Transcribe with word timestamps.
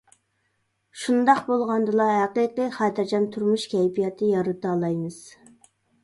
شۇنداق 1.01 1.41
بولغاندىلا، 1.49 2.07
ھەقىقىي 2.13 2.71
خاتىرجەم 2.77 3.27
تۇرمۇش 3.35 3.65
كەيپىياتى 3.75 4.31
يارىتالايمىز. 4.31 5.19